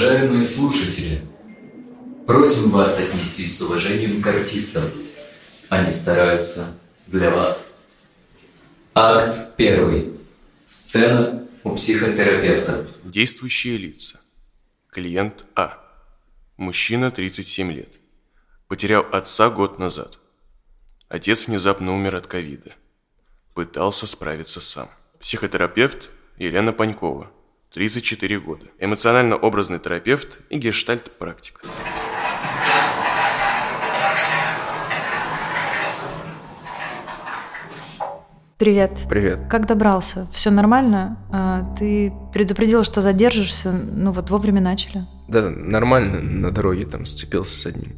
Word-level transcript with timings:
Уважаемые 0.00 0.46
слушатели, 0.46 1.20
просим 2.26 2.70
вас 2.70 2.98
отнестись 2.98 3.58
с 3.58 3.60
уважением 3.60 4.22
к 4.22 4.26
артистам. 4.28 4.84
Они 5.68 5.92
стараются 5.92 6.74
для 7.06 7.28
вас. 7.30 7.74
Акт 8.94 9.56
первый. 9.56 10.10
Сцена 10.64 11.46
у 11.64 11.74
психотерапевта. 11.74 12.86
Действующие 13.04 13.76
лица. 13.76 14.18
Клиент 14.88 15.44
А. 15.54 15.78
Мужчина 16.56 17.10
37 17.10 17.70
лет. 17.70 17.98
Потерял 18.68 19.04
отца 19.12 19.50
год 19.50 19.78
назад. 19.78 20.18
Отец 21.10 21.46
внезапно 21.46 21.94
умер 21.94 22.16
от 22.16 22.26
ковида. 22.26 22.72
Пытался 23.52 24.06
справиться 24.06 24.62
сам. 24.62 24.88
Психотерапевт 25.18 26.08
Елена 26.38 26.72
Панькова. 26.72 27.30
34 27.72 28.40
года. 28.40 28.66
Эмоционально-образный 28.80 29.78
терапевт 29.78 30.40
и 30.50 30.58
гештальт-практик. 30.58 31.60
Привет. 38.58 38.90
Привет. 39.08 39.46
Как 39.48 39.66
добрался? 39.66 40.26
Все 40.32 40.50
нормально? 40.50 41.16
А, 41.32 41.74
ты 41.78 42.12
предупредил, 42.32 42.84
что 42.84 43.00
задержишься, 43.02 43.72
ну 43.72 44.12
вот 44.12 44.28
вовремя 44.30 44.60
начали. 44.60 45.06
Да, 45.28 45.48
нормально, 45.48 46.20
на 46.20 46.50
дороге 46.50 46.84
там 46.84 47.06
сцепился 47.06 47.58
с 47.58 47.66
одним. 47.66 47.92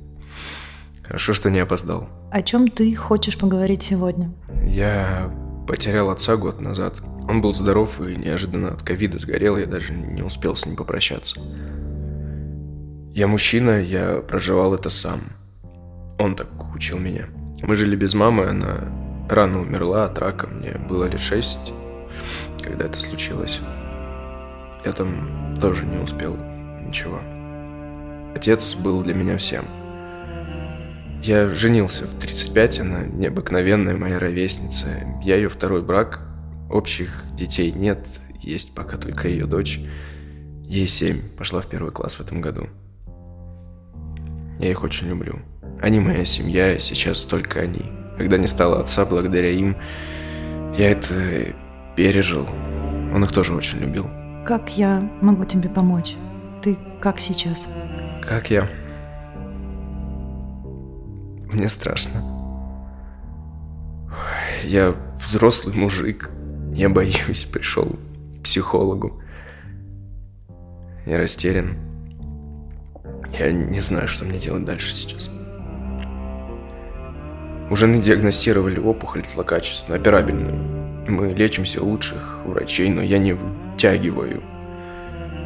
Хорошо, 1.02 1.32
что 1.32 1.50
не 1.50 1.58
опоздал. 1.58 2.08
О 2.30 2.42
чем 2.42 2.68
ты 2.68 2.94
хочешь 2.94 3.36
поговорить 3.36 3.82
сегодня? 3.82 4.32
Я 4.62 5.30
потерял 5.66 6.10
отца 6.10 6.36
год 6.36 6.60
назад. 6.60 6.94
Он 7.28 7.40
был 7.40 7.54
здоров 7.54 8.00
и 8.00 8.16
неожиданно 8.16 8.70
от 8.70 8.82
ковида 8.82 9.18
сгорел, 9.18 9.56
я 9.56 9.66
даже 9.66 9.92
не 9.92 10.22
успел 10.22 10.54
с 10.54 10.66
ним 10.66 10.76
попрощаться. 10.76 11.40
Я 13.14 13.26
мужчина, 13.26 13.80
я 13.80 14.22
проживал 14.26 14.74
это 14.74 14.90
сам. 14.90 15.20
Он 16.18 16.34
так 16.34 16.48
учил 16.74 16.98
меня. 16.98 17.26
Мы 17.62 17.76
жили 17.76 17.94
без 17.94 18.14
мамы, 18.14 18.46
она 18.46 18.88
рано 19.28 19.60
умерла 19.60 20.06
от 20.06 20.18
рака, 20.18 20.46
мне 20.46 20.72
было 20.88 21.04
лет 21.04 21.20
шесть, 21.20 21.72
когда 22.62 22.86
это 22.86 22.98
случилось. 23.00 23.60
Я 24.84 24.92
там 24.92 25.56
тоже 25.60 25.84
не 25.84 25.98
успел 25.98 26.36
ничего. 26.86 27.20
Отец 28.34 28.74
был 28.74 29.02
для 29.02 29.14
меня 29.14 29.36
всем. 29.36 29.64
Я 31.22 31.48
женился 31.50 32.06
в 32.06 32.18
35, 32.18 32.80
она 32.80 33.04
необыкновенная 33.04 33.96
моя 33.96 34.18
ровесница. 34.18 34.86
Я 35.22 35.36
ее 35.36 35.48
второй 35.48 35.82
брак, 35.82 36.20
Общих 36.72 37.24
детей 37.34 37.70
нет, 37.70 38.06
есть 38.40 38.74
пока 38.74 38.96
только 38.96 39.28
ее 39.28 39.44
дочь. 39.44 39.78
Ей 40.64 40.86
семь, 40.86 41.20
пошла 41.36 41.60
в 41.60 41.66
первый 41.66 41.92
класс 41.92 42.14
в 42.14 42.20
этом 42.20 42.40
году. 42.40 42.66
Я 44.58 44.70
их 44.70 44.82
очень 44.82 45.08
люблю. 45.08 45.40
Они 45.82 46.00
моя 46.00 46.24
семья, 46.24 46.78
сейчас 46.78 47.27
только 47.27 47.61
они. 47.61 47.92
Когда 48.16 48.38
не 48.38 48.46
стало 48.46 48.80
отца, 48.80 49.05
благодаря 49.05 49.50
им, 49.50 49.77
я 50.78 50.92
это 50.92 51.55
пережил. 51.94 52.46
Он 53.14 53.22
их 53.22 53.32
тоже 53.32 53.55
очень 53.55 53.78
любил. 53.80 54.06
Как 54.46 54.70
я 54.77 55.00
могу 55.20 55.44
тебе 55.44 55.68
помочь? 55.68 56.16
Ты 56.62 56.78
как 57.02 57.20
сейчас? 57.20 57.66
Как 58.22 58.50
я? 58.50 58.66
Мне 61.52 61.68
страшно. 61.68 62.22
Я 64.64 64.94
взрослый 65.22 65.77
мужик, 65.77 66.30
я 66.74 66.88
боюсь, 66.88 67.44
пришел 67.44 67.86
к 67.86 68.44
психологу. 68.44 69.22
Я 71.06 71.18
растерян. 71.18 71.77
Я 73.38 73.50
не 73.50 73.80
знаю, 73.80 74.08
что 74.08 74.24
мне 74.24 74.38
делать 74.38 74.64
дальше 74.64 74.94
сейчас. 74.94 75.30
У 77.70 77.77
жены 77.77 78.00
диагностировали 78.00 78.78
опухоль 78.78 79.24
злокачественную, 79.27 80.00
операбельную. 80.00 81.08
Мы 81.08 81.28
лечимся 81.28 81.82
лучших 81.82 82.40
врачей, 82.44 82.90
но 82.90 83.02
я 83.02 83.18
не 83.18 83.32
вытягиваю. 83.32 84.42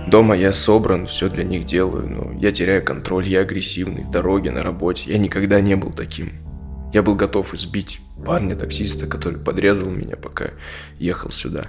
Дома 0.09 0.37
я 0.37 0.53
собран, 0.53 1.07
все 1.07 1.29
для 1.29 1.43
них 1.43 1.65
делаю, 1.65 2.09
но 2.09 2.33
я 2.39 2.53
теряю 2.53 2.85
контроль, 2.85 3.27
я 3.27 3.41
агрессивный, 3.41 4.05
в 4.05 4.11
дороге, 4.11 4.51
на 4.53 4.63
работе. 4.63 5.11
Я 5.11 5.19
никогда 5.19 5.61
не 5.61 5.75
был 5.75 5.91
таким. 5.91 6.46
Я 6.97 7.03
был 7.03 7.15
готов 7.15 7.53
избить 7.53 8.01
парня-таксиста, 8.25 9.07
который 9.07 9.39
подрезал 9.39 9.91
меня, 9.91 10.17
пока 10.17 10.53
ехал 10.99 11.29
сюда. 11.29 11.67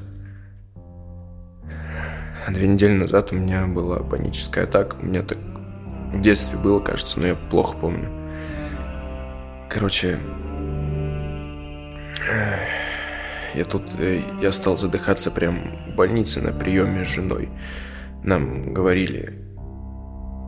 А 1.65 2.51
две 2.53 2.65
недели 2.65 2.93
назад 2.93 3.33
у 3.33 3.35
меня 3.35 3.67
была 3.67 3.97
паническая 3.97 4.63
атака. 4.63 4.95
У 5.01 5.05
меня 5.05 5.23
так 5.23 5.37
в 6.13 6.21
детстве 6.21 6.57
было, 6.57 6.79
кажется, 6.79 7.19
но 7.19 7.27
я 7.27 7.35
плохо 7.35 7.77
помню. 7.77 8.09
Короче, 9.69 10.17
я 13.53 13.65
тут, 13.65 13.83
э, 13.99 14.21
я 14.41 14.53
стал 14.53 14.77
задыхаться 14.77 15.29
прям 15.29 15.91
в 15.91 15.95
больнице 15.97 16.39
на 16.39 16.53
приеме 16.53 17.03
с 17.03 17.09
женой. 17.09 17.49
Нам 18.23 18.73
говорили 18.73 19.33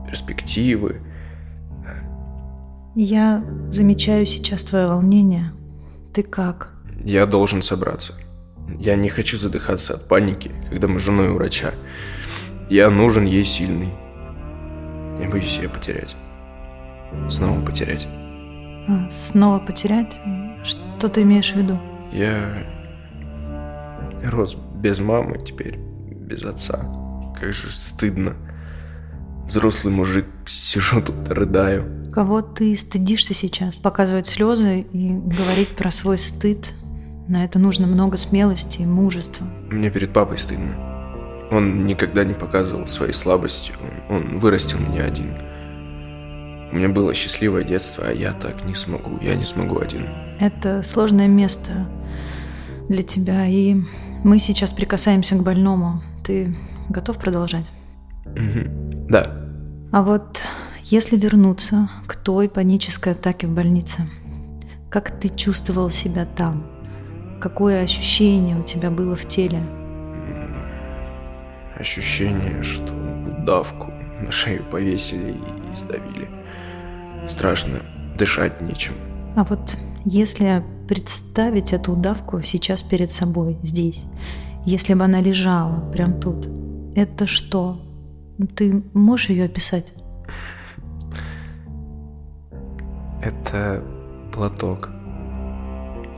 перспективы, 0.08 1.02
я 2.96 3.44
замечаю 3.70 4.26
сейчас 4.26 4.64
твое 4.64 4.88
волнение. 4.88 5.54
Ты 6.14 6.24
как? 6.24 6.74
Я 7.04 7.26
должен 7.26 7.62
собраться. 7.62 8.14
Я 8.80 8.96
не 8.96 9.10
хочу 9.10 9.38
задыхаться 9.38 9.94
от 9.94 10.08
паники, 10.08 10.52
когда 10.70 10.88
мы 10.88 11.00
с 11.00 11.04
женой 11.04 11.30
у 11.30 11.36
врача. 11.36 11.72
Я 12.70 12.90
нужен 12.90 13.26
ей 13.26 13.44
сильный. 13.44 13.90
Я 15.20 15.30
боюсь 15.30 15.58
ее 15.58 15.70
потерять. 15.70 16.16
Снова 17.30 17.60
потерять. 17.62 18.08
А, 18.88 19.10
снова 19.10 19.60
потерять? 19.60 20.22
Что 20.64 21.10
ты 21.10 21.24
имеешь 21.24 21.52
в 21.52 21.56
виду? 21.56 21.80
Я 22.12 22.66
рос 24.24 24.56
без 24.76 25.00
мамы 25.00 25.38
теперь, 25.40 25.78
без 25.78 26.44
отца. 26.46 26.80
Как 27.40 27.54
же 27.54 27.70
стыдно. 27.70 28.34
Взрослый 29.48 29.94
мужик, 29.94 30.26
сижу 30.46 31.02
тут, 31.02 31.30
рыдаю. 31.30 31.99
Кого 32.14 32.42
ты 32.42 32.76
стыдишься 32.76 33.34
сейчас? 33.34 33.76
Показывать 33.76 34.28
слезы 34.28 34.82
и 34.82 35.10
говорить 35.10 35.70
про 35.70 35.92
свой 35.92 36.18
стыд. 36.18 36.74
На 37.28 37.46
это 37.46 37.60
нужно 37.60 37.86
много 37.86 38.18
смелости 38.18 38.82
и 38.82 38.86
мужества. 38.86 39.46
Мне 39.70 39.92
перед 39.92 40.12
папой 40.12 40.38
стыдно. 40.38 40.76
Он 41.52 41.86
никогда 41.86 42.24
не 42.24 42.34
показывал 42.34 42.88
своей 42.88 43.14
слабости. 43.14 43.74
Он 44.10 44.40
вырастил 44.40 44.80
меня 44.80 45.06
один. 45.06 45.36
У 46.72 46.76
меня 46.76 46.90
было 46.90 47.14
счастливое 47.14 47.64
детство, 47.64 48.06
а 48.08 48.14
я 48.14 48.34
так 48.34 48.66
не 48.66 48.76
смогу. 48.76 49.18
Я 49.22 49.36
не 49.36 49.46
смогу 49.46 49.80
один. 49.80 50.08
Это 50.40 50.84
сложное 50.84 51.28
место 51.28 51.88
для 52.90 53.04
тебя, 53.04 53.48
и 53.48 53.76
мы 54.24 54.40
сейчас 54.40 54.72
прикасаемся 54.72 55.36
к 55.36 55.44
больному. 55.44 56.02
Ты 56.24 56.56
готов 56.90 57.18
продолжать? 57.18 57.66
Да. 58.26 59.26
А 59.92 60.04
вот 60.04 60.42
если 60.90 61.18
вернуться 61.18 61.88
к 62.08 62.16
той 62.16 62.50
панической 62.50 63.14
атаке 63.14 63.46
в 63.46 63.52
больнице, 63.52 64.10
как 64.90 65.20
ты 65.20 65.30
чувствовал 65.30 65.92
себя 65.92 66.26
там? 66.26 66.66
Какое 67.40 67.84
ощущение 67.84 68.58
у 68.60 68.64
тебя 68.64 68.90
было 68.90 69.16
в 69.16 69.28
теле? 69.28 69.62
Ощущение, 71.78 72.64
что 72.64 72.92
удавку 73.40 73.94
на 74.20 74.32
шею 74.32 74.64
повесили 74.72 75.36
и 75.72 75.76
сдавили. 75.76 76.28
Страшно, 77.28 77.80
дышать 78.18 78.60
нечем. 78.60 78.94
А 79.36 79.44
вот 79.44 79.78
если 80.06 80.64
представить 80.88 81.72
эту 81.72 81.94
удавку 81.94 82.42
сейчас 82.42 82.82
перед 82.82 83.12
собой, 83.12 83.60
здесь, 83.62 84.06
если 84.66 84.96
бы 84.96 85.04
она 85.04 85.22
лежала 85.22 85.88
прям 85.92 86.20
тут, 86.20 86.48
это 86.96 87.28
что? 87.28 87.86
Ты 88.56 88.84
можешь 88.94 89.30
ее 89.30 89.46
описать? 89.46 89.94
Это 93.22 93.84
платок. 94.34 94.90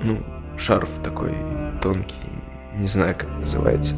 Ну, 0.04 0.18
шарф 0.58 1.00
такой 1.04 1.36
тонкий, 1.82 2.16
не 2.78 2.88
знаю, 2.88 3.16
как 3.18 3.30
называется. 3.40 3.96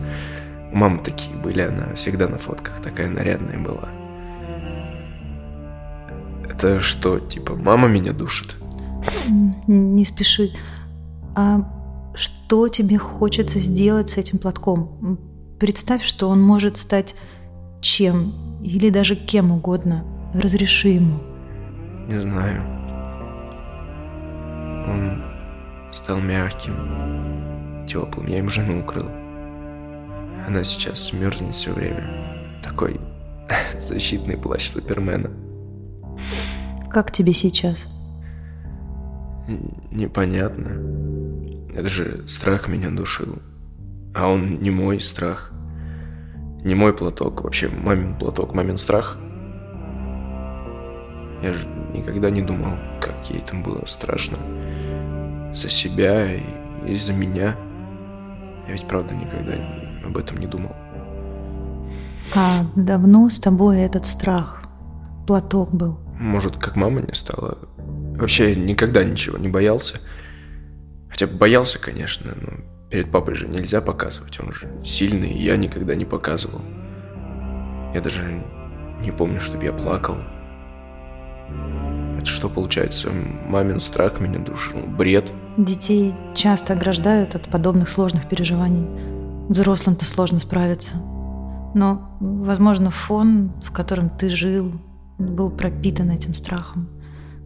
У 0.72 0.78
мамы 0.78 1.00
такие 1.00 1.36
были, 1.38 1.62
она 1.62 1.94
всегда 1.96 2.28
на 2.28 2.38
фотках 2.38 2.82
такая 2.82 3.10
нарядная 3.10 3.58
была. 3.58 3.90
Это 6.50 6.80
что, 6.80 7.20
типа, 7.20 7.56
мама 7.56 7.88
меня 7.88 8.14
душит? 8.14 8.56
Не 9.68 10.06
спеши. 10.06 10.52
А 11.36 11.62
что 12.16 12.68
тебе 12.68 12.98
хочется 12.98 13.60
сделать 13.60 14.12
с 14.12 14.18
этим 14.18 14.40
платком? 14.40 15.20
Представь, 15.60 16.04
что 16.04 16.30
он 16.30 16.42
может 16.42 16.78
стать 16.78 17.16
чем 17.82 18.34
или 18.64 18.90
даже 18.90 19.16
кем 19.16 19.52
угодно. 19.52 20.06
Разреши 20.34 20.90
ему. 20.90 21.20
Не 22.08 22.20
знаю. 22.20 22.73
Он 24.88 25.24
стал 25.92 26.20
мягким, 26.20 27.86
теплым. 27.88 28.28
Я 28.28 28.40
им 28.40 28.50
жену 28.50 28.82
укрыл. 28.82 29.10
Она 30.48 30.64
сейчас 30.64 31.14
мерзнет 31.14 31.54
все 31.56 31.72
время. 31.72 32.60
Такой 32.62 33.00
защитный 33.80 34.38
плащ 34.38 34.68
Супермена. 34.68 35.32
Как 36.90 37.12
тебе 37.12 37.34
сейчас? 37.34 37.88
Непонятно. 39.92 40.72
Это 41.74 41.90
же 41.90 42.28
страх 42.28 42.68
меня 42.68 42.90
душил. 42.90 43.40
А 44.14 44.28
он 44.28 44.60
не 44.60 44.70
мой 44.70 45.00
страх. 45.00 45.52
Не 46.64 46.76
мой 46.76 46.94
платок. 46.94 47.44
Вообще, 47.44 47.70
мамин 47.84 48.16
платок, 48.18 48.54
мамин 48.54 48.78
страх. 48.78 49.18
Я 51.42 51.52
же 51.52 51.68
никогда 51.94 52.30
не 52.30 52.42
думал, 52.42 52.78
как 53.02 53.30
ей 53.30 53.42
там 53.42 53.64
было 53.64 53.86
страшно. 53.86 54.38
За 55.54 55.70
себя 55.70 56.36
и, 56.36 56.44
и 56.88 56.96
за 56.96 57.14
меня. 57.14 57.56
Я 58.68 58.74
ведь 58.74 58.88
правда 58.88 59.14
никогда 59.14 59.54
об 60.06 60.18
этом 60.18 60.38
не 60.38 60.48
думал. 60.48 60.72
А 62.36 62.66
давно 62.76 63.30
с 63.30 63.40
тобой 63.40 63.82
этот 63.82 64.06
страх? 64.06 64.64
Платок 65.28 65.74
был? 65.74 66.00
Может, 66.20 66.58
как 66.58 66.76
мама 66.76 67.02
не 67.02 67.14
стала. 67.14 67.58
Вообще 67.78 68.56
никогда 68.56 69.04
ничего 69.04 69.38
не 69.38 69.48
боялся. 69.48 70.00
Хотя 71.10 71.28
боялся, 71.28 71.80
конечно, 71.80 72.32
но 72.42 72.90
перед 72.90 73.12
папой 73.12 73.36
же 73.36 73.48
нельзя 73.48 73.82
показывать. 73.82 74.40
Он 74.40 74.52
же 74.52 74.68
сильный, 74.84 75.30
и 75.30 75.44
я 75.44 75.58
никогда 75.58 75.96
не 75.96 76.06
показывал. 76.06 76.62
Я 77.94 78.02
даже 78.02 78.44
не 79.02 79.12
помню, 79.12 79.40
чтобы 79.40 79.66
я 79.66 79.74
плакал. 79.74 80.18
Это 82.24 82.32
что 82.32 82.48
получается? 82.48 83.10
Мамин 83.50 83.82
страх 83.82 84.22
меня 84.22 84.40
душил. 84.40 84.80
Бред. 84.88 85.30
Детей 85.58 86.16
часто 86.34 86.72
ограждают 86.72 87.36
от 87.36 87.50
подобных 87.50 87.90
сложных 87.90 88.30
переживаний. 88.30 88.88
Взрослым-то 89.50 90.06
сложно 90.06 90.40
справиться. 90.40 90.94
Но, 91.76 92.16
возможно, 92.22 92.92
фон, 92.92 93.52
в 93.62 93.74
котором 93.74 94.10
ты 94.10 94.30
жил, 94.30 94.72
был 95.18 95.52
пропитан 95.52 96.12
этим 96.12 96.34
страхом, 96.34 96.88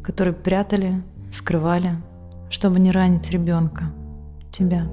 который 0.04 0.34
прятали, 0.34 1.02
скрывали, 1.32 1.96
чтобы 2.52 2.80
не 2.80 2.92
ранить 2.92 3.32
ребенка, 3.32 3.86
тебя. 4.52 4.88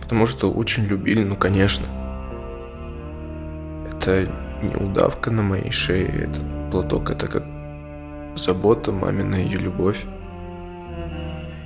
Потому 0.00 0.24
что 0.24 0.50
очень 0.50 0.84
любили, 0.84 1.22
ну, 1.24 1.36
конечно. 1.36 1.84
Это 3.92 4.32
не 4.62 4.82
удавка 4.82 5.30
на 5.30 5.42
моей 5.42 5.70
шее, 5.70 6.06
этот 6.06 6.70
платок, 6.70 7.10
это 7.10 7.28
как 7.28 7.53
забота, 8.36 8.92
мамина 8.92 9.36
ее 9.36 9.58
любовь. 9.58 10.04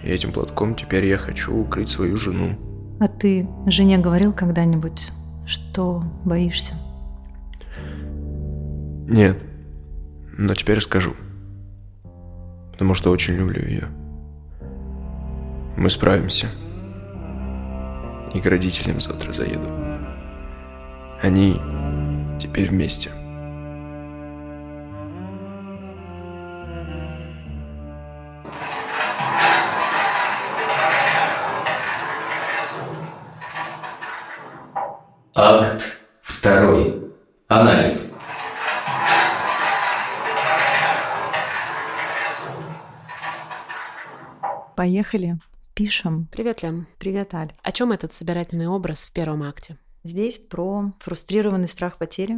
И 0.03 0.09
этим 0.09 0.33
платком 0.33 0.75
теперь 0.75 1.07
я 1.07 1.17
хочу 1.17 1.57
укрыть 1.57 1.89
свою 1.89 2.17
жену. 2.17 2.57
А 3.01 3.09
ты 3.09 3.49
жене 3.67 3.99
говорил 3.99 4.33
когда-нибудь, 4.33 5.13
что 5.47 6.03
боишься? 6.25 6.75
Нет. 9.09 9.39
Но 10.37 10.55
теперь 10.55 10.81
скажу. 10.81 11.15
Потому 12.73 12.95
что 12.95 13.11
очень 13.11 13.35
люблю 13.35 13.63
ее. 13.63 13.89
Мы 15.77 15.91
справимся. 15.91 16.49
И 18.35 18.41
к 18.41 18.47
родителям 18.47 19.01
завтра 19.01 19.33
заеду. 19.33 19.69
Они 21.23 21.61
теперь 22.39 22.69
вместе. 22.69 23.11
Поехали. 44.79 45.41
Пишем. 45.75 46.29
Привет, 46.31 46.63
Лен. 46.63 46.87
Привет, 47.01 47.35
Аль. 47.35 47.53
О 47.65 47.73
чем 47.73 47.91
этот 47.91 48.13
собирательный 48.13 48.69
образ 48.69 49.07
в 49.07 49.13
первом 49.13 49.43
акте? 49.43 49.77
Здесь 50.05 50.39
про 50.39 50.93
фрустрированный 51.01 51.67
страх 51.67 51.99
потери, 51.99 52.37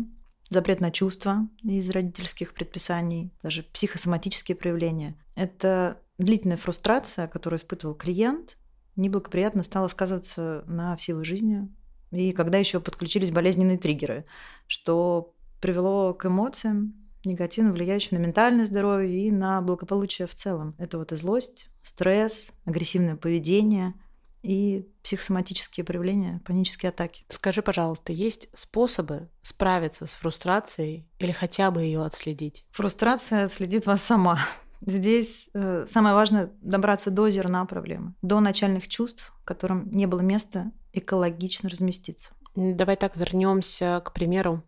запрет 0.49 0.81
на 0.81 0.91
чувства 0.91 1.47
из 1.63 1.91
родительских 1.91 2.55
предписаний, 2.55 3.31
даже 3.43 3.63
психосоматические 3.63 4.57
проявления. 4.57 5.19
Это 5.37 5.99
длительная 6.17 6.57
фрустрация, 6.57 7.27
которую 7.27 7.59
испытывал 7.59 7.95
клиент, 7.95 8.57
неблагоприятно 8.97 9.63
стала 9.63 9.89
сказываться 9.89 10.65
на 10.67 10.97
всей 10.97 11.13
его 11.13 11.25
жизни, 11.25 11.69
и 12.11 12.33
когда 12.33 12.57
еще 12.57 12.81
подключились 12.81 13.31
болезненные 13.31 13.77
триггеры, 13.77 14.25
что 14.67 15.35
привело 15.61 16.15
к 16.15 16.25
эмоциям, 16.25 17.00
негативно 17.25 17.73
влияющим 17.73 18.17
на 18.17 18.23
ментальное 18.23 18.67
здоровье 18.67 19.27
и 19.27 19.31
на 19.31 19.61
благополучие 19.61 20.27
в 20.27 20.35
целом. 20.35 20.73
Это 20.79 20.99
вот 20.99 21.13
и 21.13 21.17
злость, 21.17 21.69
стресс, 21.83 22.51
агрессивное 22.65 23.17
поведение 23.17 23.95
и 24.43 24.89
психосоматические 25.03 25.85
проявления, 25.85 26.41
панические 26.47 26.91
атаки. 26.91 27.25
Скажи, 27.29 27.63
пожалуйста, 27.63 28.13
есть 28.13 28.49
способы 28.55 29.29
справиться 29.43 30.07
с 30.07 30.15
фрустрацией 30.15 31.09
или 31.19 31.33
хотя 31.33 31.71
бы 31.71 31.83
ее 31.83 32.03
отследить? 32.05 32.65
Фрустрация 32.71 33.45
отследит 33.45 33.87
вас 33.87 34.03
сама. 34.03 34.41
Здесь 34.81 35.51
э, 35.53 35.85
самое 35.87 36.15
важное 36.15 36.51
добраться 36.63 37.11
до 37.11 37.29
зерна 37.29 37.65
проблемы, 37.67 38.15
до 38.23 38.41
начальных 38.41 38.89
чувств, 38.89 39.33
которым 39.45 39.91
не 39.91 40.07
было 40.07 40.21
места 40.21 40.73
экологично 40.93 41.69
разместиться. 41.69 42.31
Давай 42.55 42.97
так 42.97 43.17
вернемся 43.17 44.03
к 44.05 44.13
примеру. 44.13 44.63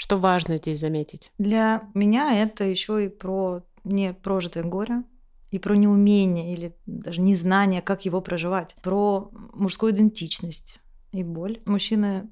Что 0.00 0.16
важно 0.16 0.58
здесь 0.58 0.78
заметить? 0.78 1.32
Для 1.38 1.82
меня 1.92 2.40
это 2.40 2.62
еще 2.62 3.06
и 3.06 3.08
про 3.08 3.64
непрожитое 3.82 4.62
горе, 4.62 5.02
и 5.50 5.58
про 5.58 5.74
неумение 5.74 6.54
или 6.54 6.76
даже 6.86 7.20
незнание, 7.20 7.82
как 7.82 8.04
его 8.04 8.20
проживать, 8.20 8.76
про 8.80 9.28
мужскую 9.54 9.92
идентичность 9.92 10.78
и 11.10 11.24
боль. 11.24 11.58
Мужчины 11.66 12.28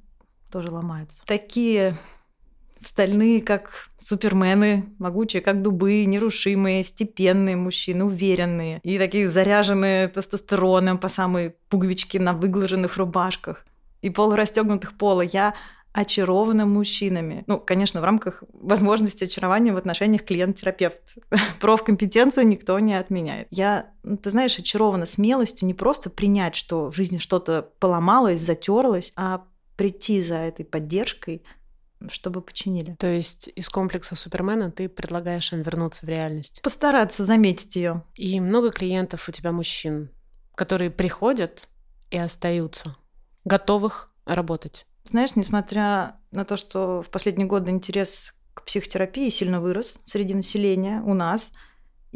тоже 0.52 0.70
ломаются. 0.70 1.24
Такие 1.26 1.96
стальные, 2.82 3.42
как 3.42 3.88
супермены, 3.98 4.84
могучие, 5.00 5.42
как 5.42 5.60
дубы, 5.60 6.04
нерушимые, 6.04 6.84
степенные 6.84 7.56
мужчины, 7.56 8.04
уверенные 8.04 8.78
и 8.84 8.96
такие 8.96 9.28
заряженные 9.28 10.06
тестостероном 10.06 10.98
по 10.98 11.08
самые 11.08 11.56
пуговички 11.68 12.18
на 12.18 12.32
выглаженных 12.32 12.96
рубашках 12.96 13.66
и 14.02 14.10
полурастегнутых 14.10 14.96
пола. 14.96 15.22
Я 15.22 15.54
очарована 15.96 16.66
мужчинами. 16.66 17.42
Ну, 17.46 17.58
конечно, 17.58 18.02
в 18.02 18.04
рамках 18.04 18.44
возможности 18.52 19.24
очарования 19.24 19.72
в 19.72 19.78
отношениях 19.78 20.24
клиент-терапевт. 20.24 21.00
Профкомпетенцию 21.60 22.46
никто 22.46 22.78
не 22.78 22.92
отменяет. 22.92 23.48
Я, 23.50 23.90
ну, 24.02 24.18
ты 24.18 24.28
знаешь, 24.28 24.58
очарована 24.58 25.06
смелостью 25.06 25.66
не 25.66 25.72
просто 25.72 26.10
принять, 26.10 26.54
что 26.54 26.90
в 26.90 26.94
жизни 26.94 27.16
что-то 27.16 27.70
поломалось, 27.80 28.40
затерлось, 28.40 29.14
а 29.16 29.46
прийти 29.76 30.20
за 30.20 30.36
этой 30.36 30.66
поддержкой, 30.66 31.42
чтобы 32.10 32.42
починили. 32.42 32.94
То 32.98 33.06
есть 33.06 33.48
из 33.54 33.70
комплекса 33.70 34.16
Супермена 34.16 34.70
ты 34.70 34.90
предлагаешь 34.90 35.50
им 35.54 35.62
вернуться 35.62 36.04
в 36.04 36.10
реальность? 36.10 36.60
Постараться 36.60 37.24
заметить 37.24 37.74
ее. 37.74 38.04
И 38.16 38.38
много 38.38 38.70
клиентов 38.70 39.30
у 39.30 39.32
тебя 39.32 39.50
мужчин, 39.50 40.10
которые 40.54 40.90
приходят 40.90 41.70
и 42.10 42.18
остаются, 42.18 42.96
готовых 43.46 44.12
работать. 44.26 44.86
Знаешь, 45.08 45.36
несмотря 45.36 46.20
на 46.30 46.44
то, 46.44 46.56
что 46.56 47.02
в 47.02 47.10
последние 47.10 47.46
годы 47.46 47.70
интерес 47.70 48.34
к 48.54 48.64
психотерапии 48.64 49.28
сильно 49.28 49.60
вырос 49.60 49.96
среди 50.04 50.34
населения 50.34 51.02
у 51.04 51.14
нас, 51.14 51.52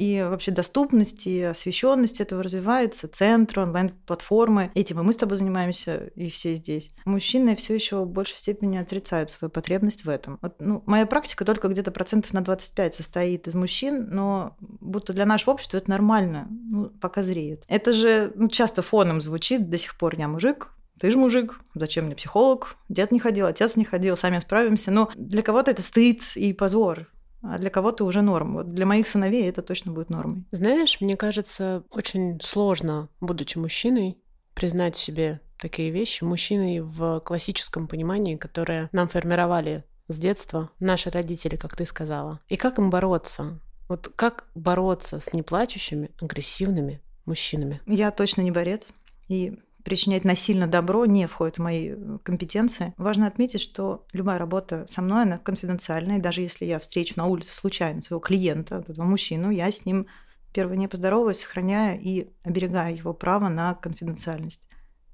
и 0.01 0.27
вообще 0.27 0.51
доступность 0.51 1.27
и 1.27 1.43
освещенность 1.43 2.21
этого 2.21 2.43
развивается, 2.43 3.07
центры, 3.07 3.61
онлайн-платформы. 3.63 4.71
Этим 4.75 5.01
и 5.01 5.03
мы 5.03 5.13
с 5.13 5.19
тобой 5.19 5.37
занимаемся, 5.37 6.11
и 6.15 6.31
все 6.31 6.55
здесь. 6.55 6.91
Мужчины 7.05 7.55
все 7.55 7.75
еще 7.75 8.05
в 8.05 8.09
большей 8.09 8.39
степени 8.39 8.79
отрицают 8.79 9.29
свою 9.29 9.51
потребность 9.51 10.07
в 10.07 10.09
этом. 10.09 10.39
Вот, 10.41 10.55
ну, 10.59 10.83
моя 10.87 11.05
практика 11.05 11.45
только 11.45 11.69
где-то 11.69 11.91
процентов 11.91 12.33
на 12.33 12.41
25 12.41 12.95
состоит 12.95 13.47
из 13.47 13.55
мужчин, 13.55 14.09
но 14.11 14.57
будто 14.61 15.13
для 15.13 15.27
нашего 15.27 15.53
общества 15.53 15.77
это 15.77 15.91
нормально, 15.91 16.49
ну, 16.49 16.87
пока 17.01 17.23
зреют. 17.23 17.65
Это 17.69 17.93
же 17.93 18.33
ну, 18.37 18.49
часто 18.49 18.81
фоном 18.81 19.21
звучит 19.21 19.69
до 19.69 19.77
сих 19.77 19.99
пор. 19.99 20.15
Я 20.17 20.29
мужик, 20.29 20.69
ты 21.01 21.11
же 21.11 21.17
мужик, 21.17 21.59
зачем 21.75 22.07
мне 22.07 22.15
психолог? 22.15 22.75
Дед 22.91 23.11
не 23.11 23.19
ходил, 23.19 23.47
отец 23.47 23.77
не 23.77 23.85
ходил, 23.85 24.17
сами 24.17 24.39
справимся. 24.41 24.91
Но 24.91 25.09
для 25.15 25.43
кого-то 25.43 25.71
это 25.71 25.83
стыд 25.83 26.23
и 26.35 26.53
позор 26.53 27.09
а 27.43 27.59
для 27.59 27.71
кого-то 27.71 28.05
уже 28.05 28.23
норм. 28.23 28.55
Вот 28.55 28.75
для 28.75 28.87
моих 28.87 29.09
сыновей 29.09 29.49
это 29.49 29.63
точно 29.63 29.93
будет 29.93 30.11
нормой. 30.11 30.45
Знаешь, 30.51 31.01
мне 31.01 31.17
кажется, 31.17 31.85
очень 31.91 32.39
сложно, 32.43 33.09
будучи 33.21 33.57
мужчиной, 33.57 34.19
признать 34.55 34.95
в 34.95 35.01
себе 35.01 35.41
такие 35.59 35.91
вещи. 35.91 36.23
Мужчиной 36.23 36.81
в 36.81 37.21
классическом 37.21 37.89
понимании, 37.89 38.37
которое 38.37 38.89
нам 38.93 39.09
формировали 39.09 39.85
с 40.09 40.17
детства 40.17 40.71
наши 40.81 41.11
родители, 41.11 41.57
как 41.57 41.77
ты 41.77 41.87
сказала. 41.87 42.41
И 42.49 42.57
как 42.57 42.79
им 42.79 42.91
бороться? 42.91 43.59
Вот 43.89 44.13
как 44.15 44.47
бороться 44.55 45.19
с 45.19 45.33
неплачущими, 45.33 46.11
агрессивными 46.21 47.01
мужчинами? 47.25 47.81
Я 47.87 48.11
точно 48.11 48.43
не 48.43 48.51
борец. 48.51 48.89
И 49.29 49.59
причинять 49.91 50.25
насильно 50.25 50.69
добро 50.69 51.05
не 51.05 51.27
входит 51.27 51.57
в 51.57 51.63
мои 51.63 51.91
э, 51.91 52.19
компетенции. 52.23 52.95
Важно 52.97 53.27
отметить, 53.27 53.61
что 53.61 54.07
любая 54.13 54.39
работа 54.39 54.87
со 54.89 55.03
мной, 55.03 55.23
она 55.23 55.37
конфиденциальная. 55.37 56.19
И 56.19 56.21
даже 56.21 56.43
если 56.43 56.65
я 56.65 56.79
встречу 56.79 57.15
на 57.17 57.27
улице 57.27 57.53
случайно 57.53 58.01
своего 58.01 58.21
клиента, 58.21 58.85
этого 58.87 59.05
мужчину, 59.05 59.51
я 59.51 59.69
с 59.69 59.85
ним 59.85 60.07
первое 60.53 60.77
не 60.77 60.87
поздороваюсь, 60.87 61.41
сохраняя 61.41 61.99
и 61.99 62.31
оберегая 62.45 62.95
его 62.95 63.13
право 63.13 63.49
на 63.49 63.75
конфиденциальность. 63.75 64.63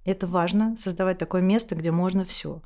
Это 0.05 0.27
важно, 0.27 0.77
создавать 0.77 1.17
такое 1.17 1.41
место, 1.41 1.75
где 1.75 1.91
можно 1.91 2.27
все 2.27 2.61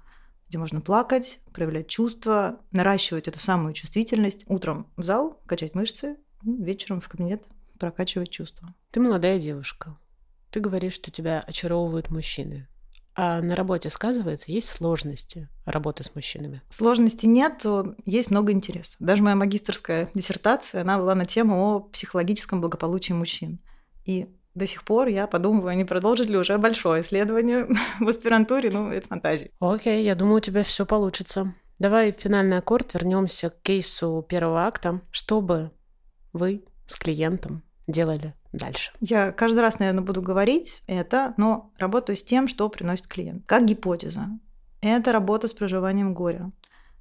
где 0.48 0.58
можно 0.58 0.80
плакать, 0.80 1.38
проявлять 1.52 1.86
чувства, 1.86 2.58
наращивать 2.72 3.28
эту 3.28 3.38
самую 3.38 3.72
чувствительность. 3.72 4.42
Утром 4.48 4.88
в 4.96 5.04
зал, 5.04 5.40
качать 5.46 5.76
мышцы, 5.76 6.16
вечером 6.42 7.00
в 7.00 7.08
кабинет 7.08 7.44
прокачивать 7.78 8.30
чувства. 8.30 8.74
Ты 8.90 8.98
молодая 8.98 9.38
девушка. 9.38 9.96
Ты 10.50 10.60
говоришь, 10.60 10.94
что 10.94 11.10
тебя 11.10 11.40
очаровывают 11.46 12.10
мужчины. 12.10 12.68
А 13.14 13.40
на 13.42 13.54
работе 13.54 13.90
сказывается, 13.90 14.52
есть 14.52 14.68
сложности 14.68 15.48
работы 15.64 16.04
с 16.04 16.14
мужчинами? 16.14 16.62
Сложностей 16.68 17.28
нет, 17.28 17.64
есть 18.06 18.30
много 18.30 18.52
интереса. 18.52 18.96
Даже 18.98 19.22
моя 19.22 19.36
магистрская 19.36 20.08
диссертация, 20.14 20.82
она 20.82 20.98
была 20.98 21.14
на 21.14 21.26
тему 21.26 21.74
о 21.74 21.80
психологическом 21.80 22.60
благополучии 22.60 23.12
мужчин. 23.12 23.60
И 24.04 24.28
до 24.54 24.66
сих 24.66 24.84
пор 24.84 25.08
я 25.08 25.26
подумываю, 25.26 25.76
не 25.76 25.84
продолжить 25.84 26.28
ли 26.28 26.36
уже 26.36 26.56
большое 26.58 27.02
исследование 27.02 27.68
в 28.00 28.08
аспирантуре, 28.08 28.70
ну, 28.70 28.90
это 28.90 29.06
фантазия. 29.08 29.50
Окей, 29.60 30.04
я 30.04 30.14
думаю, 30.14 30.36
у 30.36 30.40
тебя 30.40 30.62
все 30.62 30.86
получится. 30.86 31.54
Давай 31.78 32.12
финальный 32.12 32.58
аккорд, 32.58 32.94
вернемся 32.94 33.50
к 33.50 33.62
кейсу 33.62 34.24
первого 34.28 34.66
акта. 34.66 35.00
Что 35.10 35.40
бы 35.40 35.70
вы 36.32 36.64
с 36.86 36.96
клиентом 36.96 37.62
делали 37.90 38.34
дальше? 38.52 38.92
Я 39.00 39.32
каждый 39.32 39.60
раз, 39.60 39.78
наверное, 39.78 40.02
буду 40.02 40.22
говорить 40.22 40.82
это, 40.86 41.34
но 41.36 41.72
работаю 41.78 42.16
с 42.16 42.24
тем, 42.24 42.48
что 42.48 42.68
приносит 42.68 43.06
клиент. 43.06 43.44
Как 43.46 43.64
гипотеза. 43.64 44.28
Это 44.80 45.12
работа 45.12 45.46
с 45.46 45.52
проживанием 45.52 46.14
горя, 46.14 46.50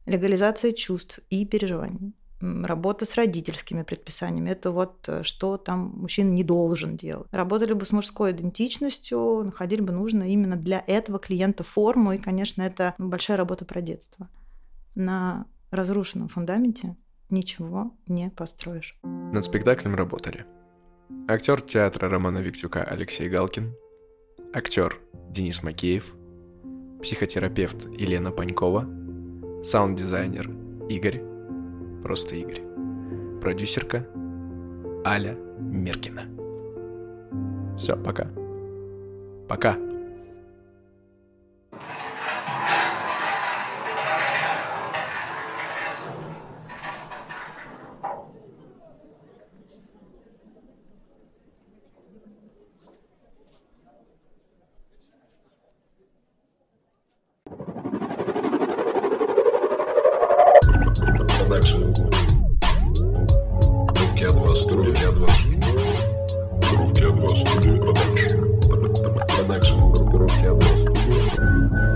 легализация 0.06 0.74
чувств 0.74 1.20
и 1.30 1.46
переживаний 1.46 2.14
работа 2.42 3.06
с 3.06 3.16
родительскими 3.16 3.84
предписаниями. 3.84 4.50
Это 4.50 4.72
вот 4.72 5.08
э, 5.08 5.24
что 5.24 5.58
там 5.58 5.94
мужчина 5.98 6.30
не 6.30 6.44
должен 6.44 6.96
делать. 6.96 7.28
Работали 7.32 7.74
бы 7.74 7.86
с 7.86 7.92
мужской 7.92 8.32
идентичностью, 8.32 9.44
находили 9.44 9.82
бы 9.82 9.92
нужно 9.92 10.24
именно 10.24 10.56
для 10.56 10.84
этого 10.88 11.20
клиента 11.20 11.64
форму. 11.64 12.14
И, 12.14 12.18
конечно, 12.18 12.62
это 12.62 12.96
большая 12.98 13.38
работа 13.38 13.66
про 13.66 13.82
детство. 13.82 14.28
На 14.96 15.46
разрушенном 15.72 16.30
фундаменте 16.30 16.96
ничего 17.30 17.96
не 18.08 18.30
построишь. 18.30 18.94
Над 19.04 19.44
спектаклем 19.44 19.96
работали 19.96 20.46
актер 21.28 21.62
театра 21.62 22.10
Романа 22.10 22.40
Виктюка 22.40 22.84
Алексей 22.84 23.30
Галкин, 23.30 23.74
актер 24.54 25.00
Денис 25.30 25.64
Макеев, 25.64 26.14
психотерапевт 27.02 27.88
Елена 27.98 28.32
Панькова, 28.32 28.86
саунд-дизайнер 29.64 30.50
Игорь, 30.90 31.22
Просто 32.04 32.36
Игорь. 32.36 32.62
Продюсерка 33.42 34.06
Аля 35.06 35.38
Меркина. 35.60 36.26
Все, 37.78 37.96
пока. 37.96 38.28
Пока. 39.48 39.78
продакшн. 61.50 61.82
Рувки 63.98 64.24
А2 64.24 64.56
студия. 64.56 64.86
Рувки 64.86 65.04
А2 65.04 65.30
студия. 65.36 65.74
Рувки 66.78 67.02
А2 67.02 67.28
студия 67.36 67.82
продакшн. 67.82 68.44
Продакшн. 69.36 69.80
Рувки 70.14 70.46
А2 70.46 70.62
студия. 70.82 71.89